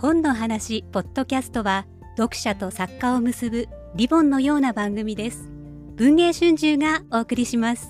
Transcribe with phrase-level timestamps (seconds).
[0.00, 1.84] 本の話ポッドキャストは
[2.16, 5.50] 読者と作家を結ぶリボンのような番組です。
[5.96, 7.88] 文藝春秋がお送りします。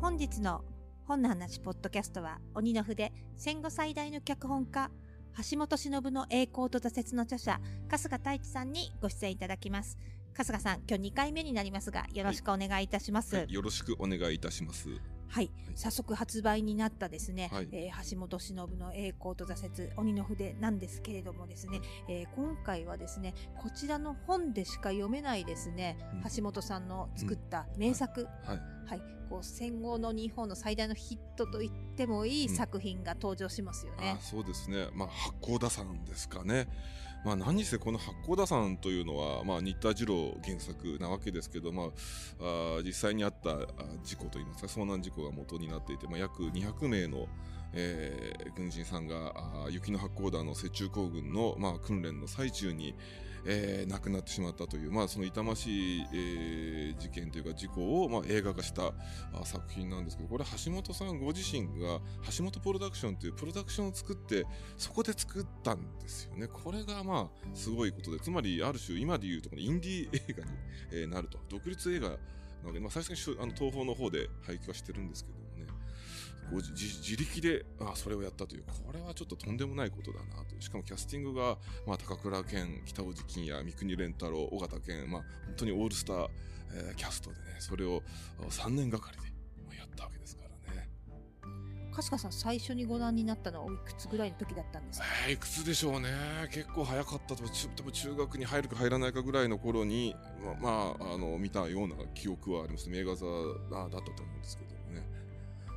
[0.00, 0.62] 本日の
[1.04, 4.92] 本の話ポッドキャストは鬼の筆戦後最大の脚本家
[5.50, 7.60] 橋本忍の栄光と挫折の著者
[7.90, 9.98] 春日太一さんにご出演いただきます。
[10.38, 14.88] 春日さん今日2回目になりますがよろしくお願いいたします、はい、よろしくお願いいたします。
[15.26, 17.68] はい、早速発売になったですね、はい。
[17.72, 26.22] えー橋本忍の栄光と挫折鬼の筆なんですけれどもですね、えー今回はですねこちらの本でしか読めないですね、うん。
[26.30, 28.60] 橋本さんの作った名作、はい。
[28.88, 34.18] はい、こう戦後の日本の最大のヒットと言ってもいい作品が登場しますよね。
[34.20, 34.22] あ。
[34.22, 34.86] そうですね。
[34.94, 36.68] まあ八甲田山ですかね
[37.24, 41.86] まあ何せこの八甲田山というのはまあ新田次郎原作なわけですけどまあ
[42.78, 43.56] あ実際にあった
[44.04, 47.26] 事故といいますか遭難事故が元になっていてまあ約200名の
[47.74, 52.94] えー軍人さんがあ雪の八甲田の雪中行軍の、まあ、訓練の最中に、
[53.44, 58.92] えー亡くなってしまったという、まあ、その痛ましい、えー事件というか事故を、まあ、映画化した
[59.44, 62.00] 作品なんですけどこれ橋本さんご自身が
[62.36, 64.44] 橋本プロダクションというプロダクションを作って
[64.76, 66.48] そこで作ったんですよね。
[66.48, 70.50] これがまあすごいことでつまりある種今でいうとこのインディー映画に、
[70.92, 71.38] えなると。
[71.48, 72.16] 独立映画な
[72.64, 75.48] ので、まあ、最初にあの東宝の方で配給はしてるんですけども。
[76.50, 86.28] ご自自自力であそれをやったというこれはちょっととんでもないことだなとしかもキャスティングが、まあ、高倉健北尾路欣也三國連太郎尾形健、まあ、本当にオールスター、
[86.74, 88.02] えーキャストでねそれを
[88.40, 89.22] あ3年がかりで
[89.66, 90.88] まあやったわけですからね。
[91.92, 95.06] 春日さん最初にご覧になったのはおいくつぐらいの時だったんですか？
[95.26, 96.08] えーいくつでしょうね。
[96.52, 97.48] 結構早かったと。
[97.48, 100.14] 中多分中学に入るか入らないかぐらいの頃に
[100.62, 102.88] ままああの見たような記憶はあります。
[102.88, 105.06] 名画座だったと思うんですけどもね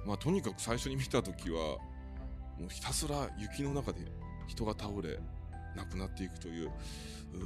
[0.06, 1.78] まあとにかく最初に見た時は
[2.60, 4.00] もうひたすら雪の中で
[4.48, 5.20] 人が倒れ
[5.76, 6.72] 亡くなっていくという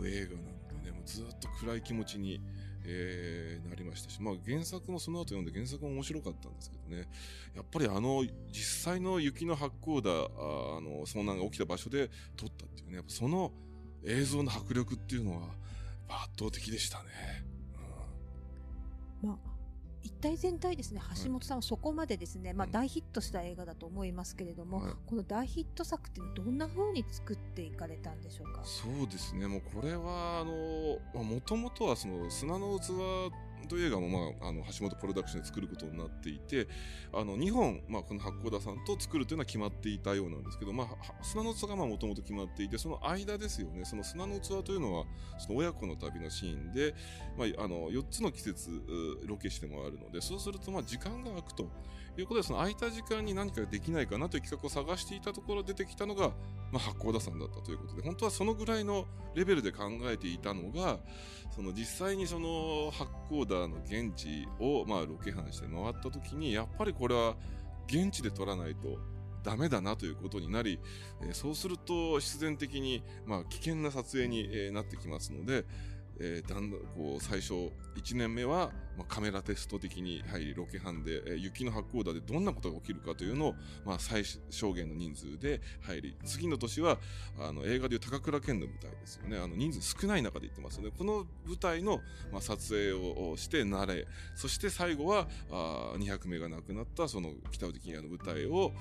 [0.05, 2.41] 映画なのでねもうずっと暗い気持ちに、
[2.85, 7.07] えーなりましたし、まあ、原作もその後読んで原作も面白かったんですけどね
[7.55, 13.51] やっぱりあの実際の雪の八甲田あの遭難が起きた場所で撮ったっていうねやっぱその
[14.05, 15.47] 映像の迫力っていうのは
[16.07, 17.05] 圧倒的でしたね。
[19.23, 19.54] まあ
[20.05, 22.71] 一体全体ですね橋本さんはそこまでですね、まあ、うん。
[22.71, 28.61] 大ヒットした映画だと思いますけれども、はいこの大ヒット作っていうのはどんな風に作っていかれたんでしょうか？
[28.63, 29.47] そうですね。
[29.47, 32.91] もうこれはあのもともとはその砂の器
[33.67, 36.67] という映画も、まあ、あの橋本プロダクションで作ることになっていて
[37.13, 43.85] あの2本、まあ、この八甲田さんと作るというのは決まっていたようなんですけど、まあ、砂の器がもともと決まっていてその間ですよね。
[43.85, 45.05] その砂の器というのは
[45.37, 46.93] その親子の旅のシーンで、
[47.37, 48.81] まあ、あの4つの季節
[49.25, 51.69] ロケしてもあるのでそうするとまあ時間が空くと
[52.17, 56.29] いうことでその空いた時間に何かできないかなという企画を探していたところ出てきたのが、
[56.71, 59.05] まあ、八甲田山だったということで本当はそのぐらいの
[59.35, 60.99] レベルで考えていたのが
[61.55, 67.35] その実際にその八甲田の現地をまあロケハンして回った時にやっぱりこれは
[67.87, 68.97] 現地で撮らないと
[69.43, 70.79] ダメだなということになり、
[71.21, 75.65] えーそうすると必然的に、まあ、危険な撮影に、えーなってきますので、
[76.19, 83.55] えーだんだんこう最初1年目は、まあ、カメラテスト的に入りロケハンで、えー雪の八甲田でどんなことが起きるかというのを、
[83.85, 86.97] まあ、最小限の人数で入り次の年は
[87.39, 89.37] あの映画でいう高倉健の舞台ですよね。
[89.37, 92.01] あの人数少ない中で行ってますのでこの舞台の、
[92.31, 98.71] まあ、撮影をして慣れそして最後はあ200名が亡くなったその北尾関谷の舞台を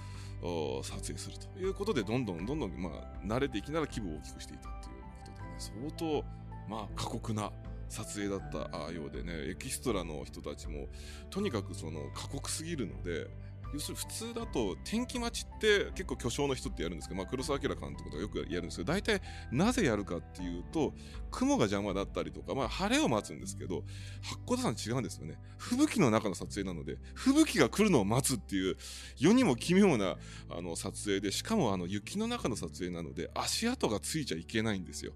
[0.83, 6.25] 撮影するということでどんどんどんどん、まあ、慣れていきなら規模を大きくしていたということでね相当、
[6.69, 7.53] まあ、過酷な
[7.89, 10.89] 撮影だったようでねエキストラの人たちも
[11.31, 13.29] とにかくその過酷すぎるので
[13.73, 19.21] 要するに普通だと天気待ちって結構巨匠の人ってやるんですけど、まあ、黒澤明監督とかよくやるんですけど大体
[19.51, 20.95] なぜやるかっていうと
[21.31, 23.83] 雲が邪魔だったりとか、まあ、晴れを待つんですけど
[24.23, 25.39] 八甲田山違うんですよね。
[25.59, 28.77] 吹雪の中の撮影なので吹雪が来るのを待つっていう
[29.17, 30.17] 世にも奇妙な
[30.51, 35.13] あの撮影でしかもあの雪の中の撮影なので足跡がついちゃいけないんですよ。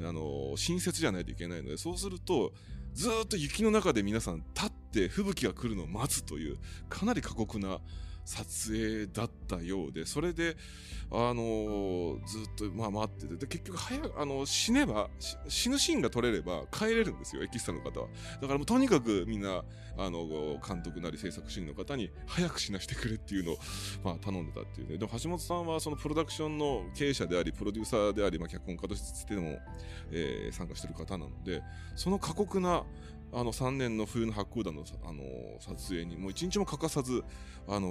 [0.00, 2.52] あの新雪じゃないといけないのでそうすると
[2.94, 6.58] ずっと雪の中で皆さん立って吹雪が来るのを待つという
[6.88, 7.80] かなり過酷な
[8.24, 10.56] 撮影だったようでそれで、
[11.10, 18.06] あのーずっと、まあ、待っててで結局早あの死ねばし死ぬシーンが撮れれば帰れるんですよエキストラの方は。
[18.40, 19.64] だからもうとにかくみんな
[19.98, 23.58] あの監督なり制作主義の方に早く死なしてくれっていうのを、
[24.04, 24.98] まあ、頼んでたっていうね。
[24.98, 29.58] でも橋本さんはそのプロダクションの経営者でありプロデューサーであり、まあ、脚本家としても、
[30.12, 31.62] えー参加してる方なので
[31.96, 32.84] その過酷な
[33.32, 35.22] あの3年の冬の八甲田の、あの
[35.60, 37.24] 撮影にもう一日も欠かさず、
[37.66, 37.88] あの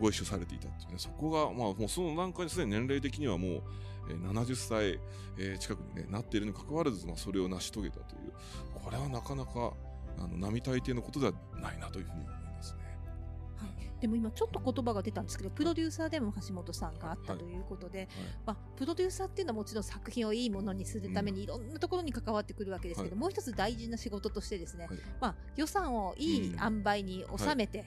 [0.00, 3.62] ご一緒されていたっていうね、そこが、まあ、もうその段階ですでに年齢的にはもう、
[4.10, 5.00] えー、70歳、
[5.38, 8.32] えー、近くに、ね、なっているにもかかわらず、まあ、それを成し遂げたという、
[8.74, 9.72] これはなかなか
[10.18, 12.37] あの並大抵のことではないなというふうに。
[14.00, 17.58] でも今ちょっと言葉が出たんですけどプロデューサーでも橋本さんがあったとい。
[17.58, 18.08] うことで、はい、
[18.46, 27.84] まあ、プロデューサーっていうのはもちろん作品をいいものにするためにいろんなところに関わってくるわけですけど、うん、もう一つ大事な仕事としてですね、はい、まあ、予算をいい塩梅に収めて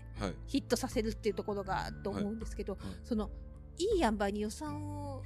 [0.48, 3.30] ヒットさせるっていうところがと思うんですけど、その
[3.78, 5.24] いい塩梅に予算を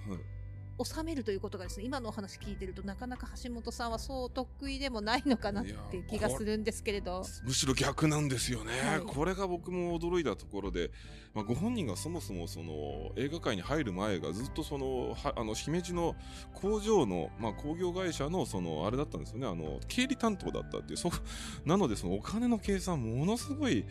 [0.83, 7.23] 収めるということがですね今のお話聞いてるとなかなか橋本さんはそう得意でもないのかなっていう気がするんですけれど。
[7.43, 10.91] むしろ逆なんですよね、はい、これが僕も驚いたところで、
[11.33, 16.15] まあ、ご本人がそもそもその映画界に入る前がずっとそのはあの姫路の
[16.53, 19.47] 工場の、まあ、工業会社のそのあれだったんですよね。
[19.47, 21.09] あの経理担当だったっていうそ
[21.65, 23.85] なのでそのお金の計算ものすごい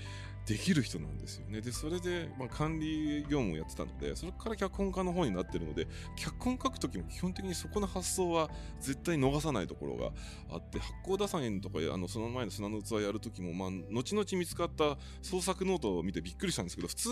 [0.46, 1.62] できる人なんですよね。
[1.62, 5.86] で、それで、まあ、管理業務をやってたので、それから脚本家の方になってるので、
[6.16, 10.12] 脚本書くときも基本的にそこの発想は絶対逃さないところが
[10.50, 17.08] あって、八甲田山とか、あの、その前の砂の器やるときも、まあ、後々見つかった創作ノートを見てびっくりしたんですけど、普通、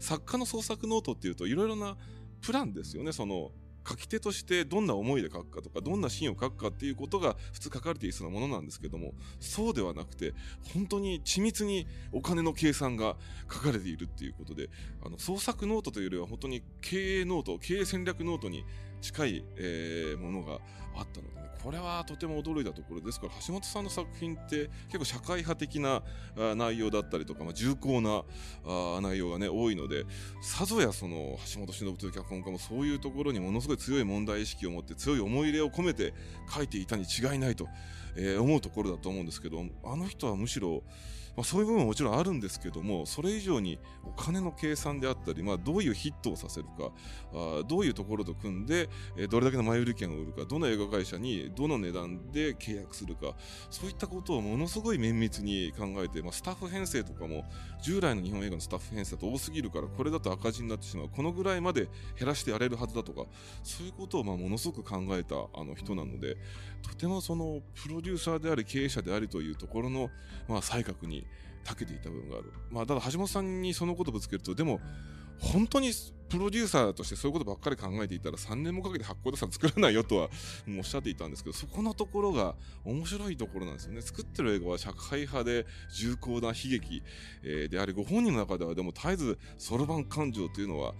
[0.00, 1.96] 作家の創作ノートっていうと、いろいろな
[2.40, 3.52] プランですよね、その、
[3.86, 10.34] 書き手としてどんな思いで書くかとか、どんなシーンを書くかっていうことが普通書かれているようなものなんですけども、そうではなくて、
[10.72, 13.16] 本当に緻密にお金の計算が
[13.52, 14.70] 書かれているっていうことで、
[15.04, 18.64] あの、創作ノートというよりは本当に経営ノート、経営戦略ノートに
[19.04, 20.54] 近い、えー、ものが
[20.96, 26.02] あったので、ね、これはとても驚いたところですから、橋本さんの作品って結構社会派的な
[26.56, 28.22] 内容だったりとか、まあ、重厚な
[28.64, 30.04] あ内容がね、多いので、
[30.42, 36.14] さぞやその橋本忍という脚本家もそういうところにものすごい強い問題意識を持って強い思い入れを込めて
[36.54, 37.68] 書いていたに違いないと、
[38.16, 40.82] えー、思うところだと思うんですけど、あの人はむしろ、
[41.36, 46.92] まあ、そういう部分ももちろんあるんですけども、それ以上にお金の計算であったり、まあ、どういうヒットをさせるか、
[47.32, 53.34] あどういうところと組んで、え、どれだけの前売り券を売るか、どの映画会社にどの値段で契約するか、
[53.70, 57.44] そういったことをものすごい綿密に考えて、まあ、スタッフ編成とかも、
[57.82, 61.08] 従来の日本映画のスタッフ編成だと多すぎるから、これだと赤字になってしまう。
[61.08, 61.88] このぐらいまで
[62.18, 63.26] 減らしてやれるはずだとか、
[63.62, 66.36] そういうことをまあものすごく考えたあの人なので、
[66.82, 70.10] とてもそのプロデューサーであり経営者でありというところの、
[70.48, 71.23] まあ、才覚に
[71.64, 72.52] 長けていた部分がある。
[72.70, 74.80] まあ、ただ橋本さんにそのことぶつけると、でも、
[75.38, 75.92] 本当に
[76.28, 80.28] プロデューサーとしてそういうことばっかり考えていたら3年もかけて発行さん作らないよとは
[80.78, 84.00] おっしゃっていたんですけど、そこのところが面白いところなんですよね。
[84.00, 87.02] 作ってる映画は社会派で重厚な悲劇、
[87.68, 90.94] であり、ご本人の中ではでも絶えずそろばん感情というのは、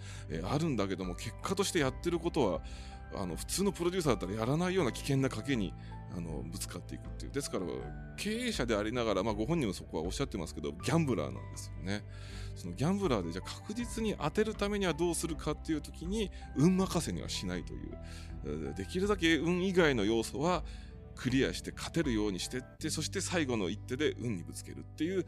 [0.50, 2.62] あるんだけども、結果としてやってることは、
[3.16, 5.72] あの普通のプロデューサーだったらやらないような危険な賭けに
[6.16, 7.32] あのぶつかっていくっていう。
[7.32, 7.66] ですから
[8.16, 12.04] 経営者でありながら、まあ、ご本人もそこはおっしゃってますけどギャンブラーなんですよね。
[12.54, 17.76] そのギャンブラーでじゃあ確実に当てるためにはどうするかっていう時に運任せにはしないとい
[18.70, 18.74] う。
[18.76, 20.64] できるだけ運以外の要素は
[21.16, 25.26] クリアして勝てるようにしてってそして最後の一手で運にぶつけるっていう。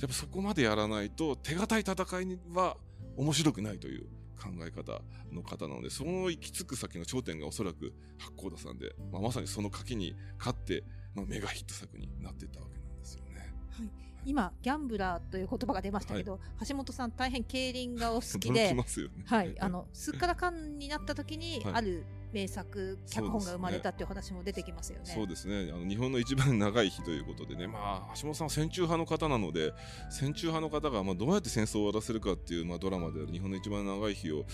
[0.00, 2.76] やっぱそこまでやらないと手堅い戦いには
[3.16, 4.06] 面白くないという。
[4.42, 5.00] 考え方
[5.32, 10.82] の方なので、その行き着く先の頂点がおそらく八甲田さんで、まあ、まさにその賭けに勝って、
[11.14, 13.54] まあ、メガヒット作になっていったわけなんですよね。
[13.70, 13.90] はい。
[14.24, 18.84] 今、ギャンブラーという言葉が出ましたけど、はい、橋本さん大変競輪がお好きで、 ね、
[19.26, 25.04] はい、あの、すっからかんになった時に、ある名作脚本が生まれたっていう話も出てきますよね。
[25.06, 25.70] そうですね。
[25.72, 29.72] あの日本の一番長い日ということでね、まあ橋本さんは戦中派の方なので、
[30.10, 34.44] 戦中派の方がまあどうやって戦争を終わらせるかっていうまあドラマである日本の一番長い日を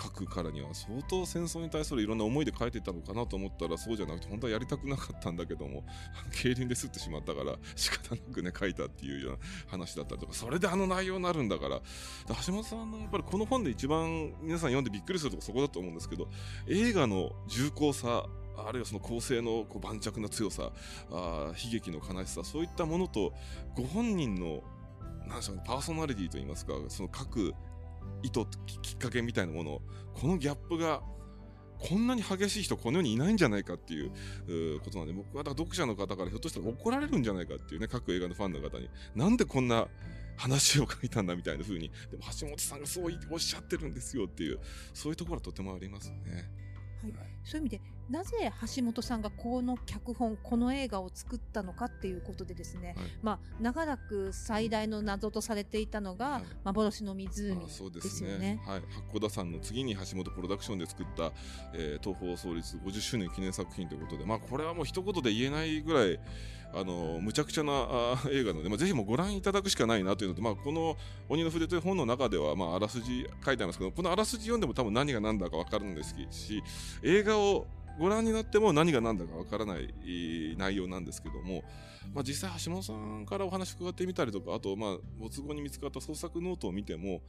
[0.00, 5.84] 書くからには相当戦争に対するいろんな思いで書いてたのかなと思ったらそうじゃなくて本当はやりたくなかったんだけども、
[6.32, 9.38] 競輪ですってしまったから仕方なくね書いたっていうような
[9.68, 11.80] 話だったりとか、それであの内容になるんだから、
[12.46, 16.28] 橋本さんのやっぱりこの本で一番皆さん読んでびっくりするとこそこだと思うんですけど、
[16.68, 20.72] 映画の重厚さ、あるいはその構成のこう盤石な強さ
[21.10, 23.32] あ、悲劇の悲しさ、そういったものと、
[23.74, 24.62] ご本人の、
[25.26, 27.54] なんでしょうね、パーソナリティといいますか、その各
[28.22, 28.40] 意図、
[28.82, 29.82] きっかけみたいなもの、
[30.14, 31.02] このギャップが、
[31.78, 34.10] こんなに激しい人この世にいないんじゃないかっていう
[34.80, 39.86] ことなんで、僕はだから読者の方からひょっとしたら怒られるんじゃないかっていうね、各映画のファンの方に、なんでこんな
[40.38, 44.58] 話を書いたんだみたいな風に、でも橋本さんがそうおっしゃってるんですよっていう、
[44.94, 46.50] そういうところはとてもありますね。
[47.02, 47.12] はい、
[47.44, 58.60] そういう意味でなぜ橋本さんがこの脚本この映画を作ったのかっていうことでですね、はい、まあ、長らく最大の謎とされていたのが、幻の湖ですよね。
[58.66, 61.32] はい、八甲田山の次に橋本プロダクションで作った、
[61.74, 66.18] えー、東宝創立50周年記念作品ということで、まあ、これはもう一言で言えないぐらい
[66.74, 70.96] あのむちゃくちゃなあ映画なので、まあ、ぜひもご覧いただくしかないなというのと、まあ、この
[71.28, 76.62] 「鬼の筆」という本の中では、まあ、あらすじ書いてありますけどこのあらすじ読んでも多分何が何だか分かるんですし
[77.02, 77.66] 映画を
[77.98, 79.94] ご覧になっても何が何だかわからない
[80.56, 81.62] 内容なんですけども、
[82.14, 87.22] まあ、実際橋本さんからお話伺ってみたりとかあとまあ没後に見つかった創作ノートを見ても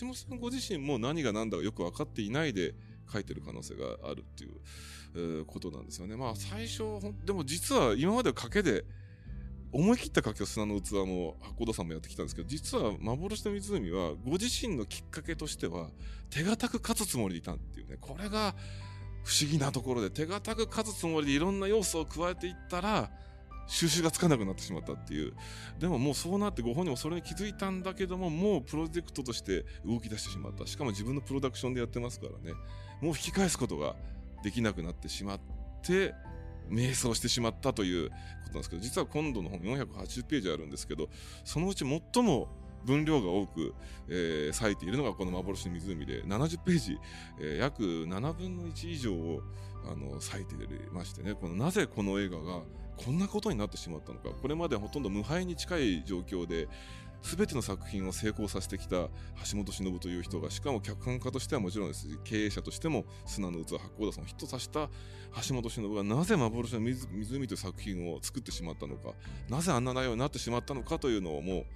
[0.00, 2.74] 橋本さんご自身も何が何だかよく分かっていないで
[3.12, 6.16] 書いてる可能性があるっていう、ことなんですよね。
[6.16, 6.84] まあ最初
[7.24, 8.84] でも実は今まで賭けで
[9.72, 15.90] 思い切った賭けを砂の器も八甲田さんもやってきたんですけど実は幻の湖はご自身のきっかけとしては
[16.28, 18.54] 手堅く勝つつもりでいたっていうねこれが
[19.24, 23.10] 不思議なところで手堅く勝つつもりでいろんな要素を加えていったら
[23.66, 25.32] 収拾がつかなくなってしまったっていう。
[25.78, 30.66] でももうそうなってご本人もそれに気づいたんだけどももうプロジェクトとして動き出してしまった。
[30.66, 32.56] しかも自分のプロダクションでやってますからね。
[33.00, 33.94] もう引き返すことが
[34.42, 35.40] できなくなってしまっ
[35.82, 36.14] て
[36.68, 38.14] 迷走してしまったというこ
[38.46, 41.08] となんですけど実は今度の本480ページあるんですけど
[41.44, 42.48] そのうち最も
[42.84, 43.74] 分量が多く、
[44.08, 46.98] えー、割いているのがこの幻の湖で70ページ、
[47.40, 49.42] えー、約7分の1以上を
[49.84, 50.54] あの割いて
[50.92, 51.34] ましてね。
[51.34, 52.60] このなぜこの映画が
[52.96, 54.30] こんなことになってしまったのか。
[54.30, 56.68] これまでほとんど無敗に近い状況で
[57.22, 64.88] 全ての作品を成功させてきた橋本忍という人がしかも脚本家としてはもちろんです経営者としても砂の器八甲田さんをヒットさせた
[65.46, 69.12] 橋本忍がなぜ幻の湖という作品を作ってしまったのか。
[69.48, 71.66] なぜあんな内容になってしまったのかというのをもう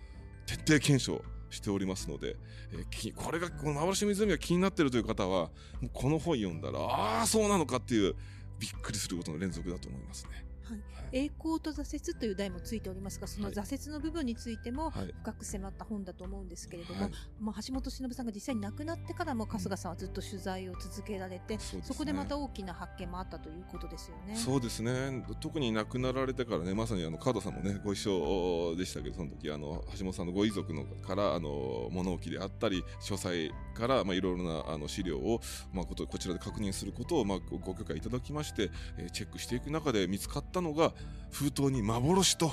[0.46, 2.36] 徹底検証しておりますので、
[2.72, 8.14] えー、これがこの幻の湖が気になっているという方はもうこの本読んだらああそうなのかっていう
[8.58, 10.43] びっくりすることの連続だと思いますね。
[10.64, 10.80] はい、
[11.12, 24.36] 栄光と挫折という題もついておりますがその挫折の部分についても深く迫った本だと思うんですけれども、はい、まあ、橋本忍さんが実際に亡くなってからも春日さんはずっと取材を続けられて、うんそね、そこでまた大きな発見もあったということですよね。
[24.36, 25.24] そうですね。
[25.40, 35.40] 特に亡くなられてからねまさにあの川田さんもねご一緒でしたけどその時あの橋本さんのご遺族のからあの物置であったり書斎からまあいろいろなあの資料を
[35.72, 40.94] まあことこちらで確認することをまあご許可いただきまして、えー、チェックしていく中で見つかったたのが
[41.30, 42.50] 封筒に幻と、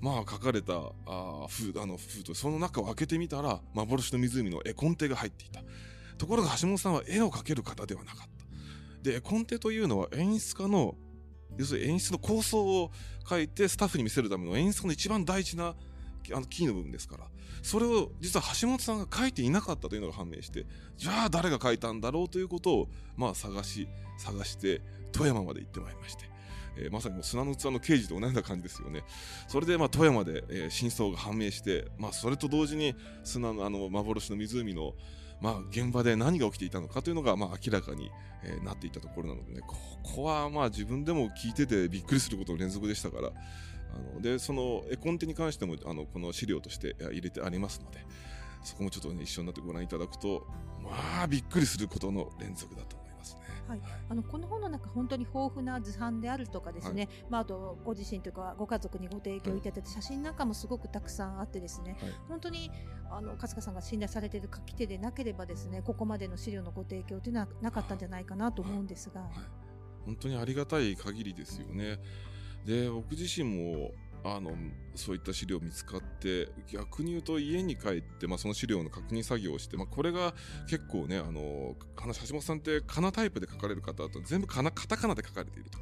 [0.00, 0.74] まあ、書かれた
[1.06, 5.62] あ封あの封筒その中を開けてみたら幻の湖の絵コンテが入っていた。
[6.18, 8.44] ところが橋本さんは絵を描ける方ではなかった。
[9.02, 10.94] で絵コンテというのは演出家の
[11.56, 12.90] 要するに演出の構想を
[13.28, 15.74] 書いてスタッフに見せるための演出家の一番大事な
[16.34, 17.24] あのキーの部分ですから。
[17.62, 20.66] それを実は橋本さんが書いていなかったというのが判明して
[20.98, 24.82] じゃあ誰が書いたんだろうということをまあ探し探して
[25.12, 26.33] 富山まで行ってまいりまして。
[26.76, 29.04] えー、まさにもう砂の器の刑事と同じような感じですよね。
[29.48, 34.94] それで、まあ、富山で、えー、真相が判明して、まあ、それと同時に砂のあの幻の湖の、
[35.40, 38.10] まあ、現場で何が起きていたのかというのが、まあ、明らかに、
[38.42, 47.98] えー、なっていたところなのでね、ここはまあ自分でも聞いててびっくりすることの連続でしたから、あのでその絵コンテに関してもあのこの資料として入れてありますので、
[48.64, 50.46] そこもちょっと、ね、一緒になってご覧いただくと、
[50.82, 53.03] まあ、びっくりすることの連続だと。
[53.68, 62.70] はい、あのこの本の中本当に豊富な図版であるとかですね、はい、まあ、あとご自身というかご家族にご提供いただいた写真なんかもすごくたくさんあってですね、はい、本当に
[63.10, 69.22] あの春日さんが信頼されている書き手でなければですねここまでの資料のご提供というのはなかったんじゃないかなと思うんですが、
[70.04, 71.98] 本当にありがたい限りですよね。
[72.64, 73.90] で僕自身も
[74.26, 74.52] あの
[74.94, 80.32] そういった資料見つかって逆に言うと家に帰って、まあ、その資料の確認作業をして、まあ、これが
[80.68, 85.78] 結構ねあの橋本さんってかなタイプで書かれる方だと全部かなカタカナで書かれていると。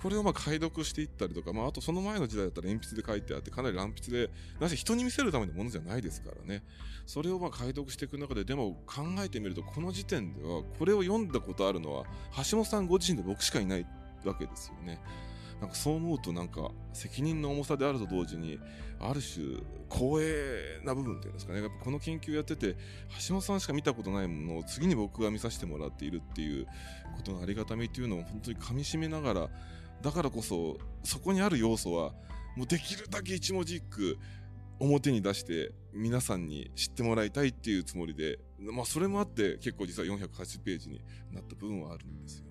[0.00, 6.62] これをまあ解読していったりとか、まあ、あとその前の時代だったら鉛筆で書いてあってかなり乱筆でなぜ人に見せるためのものじゃないですからね
[7.04, 12.04] それをまあ解読していく中ででも考えてみるとこの時点ではこれを読んだことあるのは
[12.50, 13.86] 橋本さんご自身で僕しかいない
[14.24, 14.98] わけですよね。
[15.60, 18.58] なんかそう思うとなんか責任の重さであると同時に
[18.98, 19.58] ある種
[19.90, 22.76] 光栄な部分っていうんですかねやっぱこの研究やってて
[23.28, 26.66] 橋本さんしか見たことないものを次に僕が見させてもらっているっていう
[27.16, 29.48] ことのありがたみっていうのを本当にかみしめながら
[30.00, 32.12] だからこそそこにある要素は
[32.56, 34.18] もうできるだけ一文字一句
[34.78, 41.02] 表に出して皆さんに知ってもらいたいっていうつもりで、まあ、それもあって結構実は480ページに
[41.32, 42.49] なった部分はあるんですよ。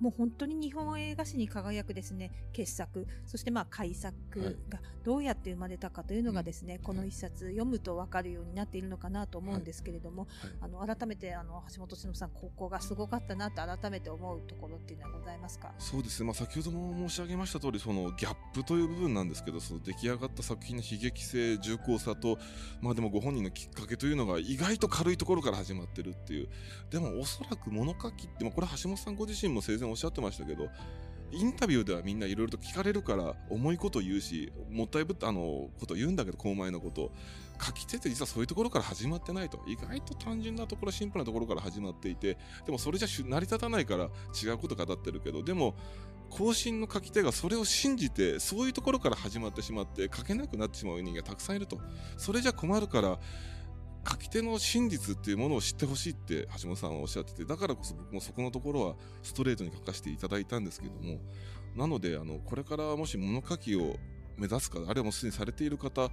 [0.00, 3.06] もう本当に日本映画史に輝くですね傑作。
[3.26, 10.50] そしてまあ改作がどうやって生まれたかというのがですね、はい、この一冊読むと分かるようになっているのかなと思うんですけれども、はい。
[10.60, 15.72] はい、あの改めてあの橋本忍さんここがすごかったなと改めて思うところっていうのはございますか？
[15.78, 16.20] そうです。
[16.20, 22.38] ね、まあ、先ほども申し上げました通りそのギャップという部分なんですけどその出来上がった作品の悲劇性重厚さと
[22.80, 26.48] まあでもご本人のきっかけというのが意外と軽いところから始まってるっていう。
[26.90, 30.68] でもおそらく物書きって、まあ、これ橋本さんご自身も生前おっしゃってましたけど
[31.32, 37.12] インタビューではみんないろいろと聞かれるから重いこと言うしもったいぶったあのこと言うんだけど公前のこと。
[37.64, 39.62] 書き手って実はそういうところから始まってないと。
[39.66, 42.36] 意外と単純なところシンプルなところから始まっていて。
[42.66, 44.10] でもそれじゃ成り立たないから
[44.42, 45.42] 違うこと語ってるけど。
[45.42, 45.76] でも
[46.30, 51.78] 更新の書き手がそれを信じてそういうところから始まってしまって書けなくなってしまう人間がたくさんいると。
[52.16, 53.20] それじゃ困るから
[54.08, 61.18] 書き手の真実っていうものを知ってほしいって橋本さんはおっしゃっててだからこそ僕もそこのところはストレートに書かせていただいたんですけども
[61.74, 63.96] なのであのこれからもし物書きを
[64.36, 66.10] 目指すかあるいはもうすでにされている方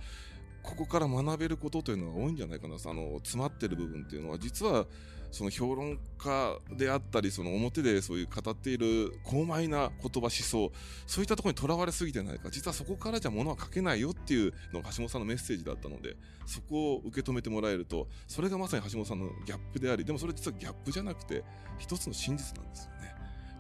[0.63, 4.85] ここから学べることというのは多いんじゃないかなあの詰まってる部分っていうのは実は
[5.31, 10.71] その評論家であったりその表でそういう語っている高邁な言葉思想
[11.07, 21.43] そういったところにとらわれすぎてないか実はそこからじゃ物は書けないよっていうのが橋本さんのメッセージだったのでそこを受け止めてもらえるとそれがまさに橋本さんのギャップでありでもそれ実はギャップじゃなくて
[21.79, 23.10] 一つの真実なんですよね。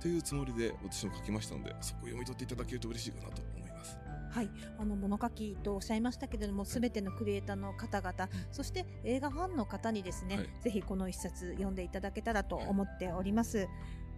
[0.01, 3.97] というつもりで私も書きましたのでそこを読み取っていただけると嬉しいかなと思います。
[4.31, 13.67] はい、あの物書きとおっしゃいましたけれども、すべてのクリエイターの方々、そして映画ファンの方にですね、はい、ぜひこの一冊読んでいただけたらと思っております。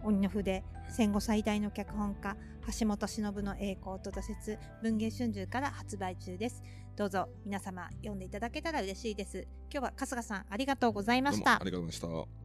[0.04, 2.38] 鬼の筆、戦後最大の脚本家、
[2.80, 4.22] 橋本忍の栄光と挫
[4.52, 6.62] 折、文芸春秋から発売中です。
[6.96, 9.48] どうぞ皆様読んでいただけたら嬉しいです。
[9.72, 11.56] 今日は春日さんありがとうございました。
[11.56, 12.43] ありがとうございました。